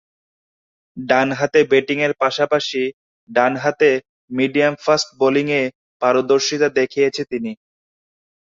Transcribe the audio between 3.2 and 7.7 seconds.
ডানহাতে মিডিয়াম-ফাস্ট বোলিংয়ে পারদর্শীতা দেখিয়েছেন তিনি।